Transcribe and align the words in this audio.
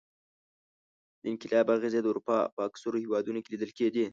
د 1.21 1.23
انقلاب 1.31 1.67
اغېزې 1.75 1.99
د 2.01 2.07
اروپا 2.11 2.37
په 2.55 2.61
اکثرو 2.69 3.01
هېوادونو 3.03 3.39
کې 3.41 3.51
لیدل 3.53 3.71
کېدې. 3.79 4.05